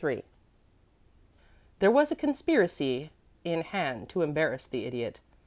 III 0.03 0.23
There 1.77 1.91
was 1.91 2.11
a 2.11 2.15
conspiracy 2.15 3.11
in 3.43 3.61
hand 3.61 4.09
to 4.09 4.23
embarrass 4.23 4.65
the 4.65 4.85
Idiot. 4.85 5.19